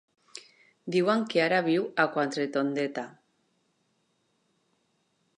Diuen 0.93 1.25
que 1.33 1.41
ara 1.47 1.59
viu 1.67 1.83
a 2.03 2.05
Quatretondeta. 2.15 3.03